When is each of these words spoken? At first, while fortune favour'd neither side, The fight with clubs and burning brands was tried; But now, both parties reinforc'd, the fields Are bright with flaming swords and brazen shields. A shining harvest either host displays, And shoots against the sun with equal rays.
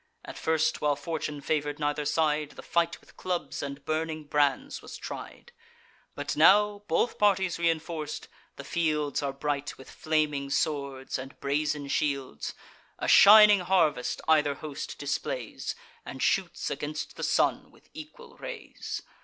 At 0.25 0.35
first, 0.35 0.81
while 0.81 0.95
fortune 0.95 1.41
favour'd 1.41 1.77
neither 1.77 2.05
side, 2.05 2.53
The 2.53 2.63
fight 2.63 2.99
with 2.99 3.15
clubs 3.17 3.61
and 3.61 3.85
burning 3.85 4.23
brands 4.23 4.81
was 4.81 4.97
tried; 4.97 5.51
But 6.15 6.35
now, 6.35 6.79
both 6.87 7.19
parties 7.19 7.57
reinforc'd, 7.59 8.27
the 8.55 8.63
fields 8.63 9.21
Are 9.21 9.31
bright 9.31 9.77
with 9.77 9.91
flaming 9.91 10.49
swords 10.49 11.19
and 11.19 11.39
brazen 11.39 11.87
shields. 11.87 12.55
A 12.97 13.07
shining 13.07 13.59
harvest 13.59 14.21
either 14.27 14.55
host 14.55 14.97
displays, 14.97 15.75
And 16.03 16.19
shoots 16.23 16.71
against 16.71 17.15
the 17.15 17.21
sun 17.21 17.69
with 17.69 17.87
equal 17.93 18.37
rays. 18.37 19.03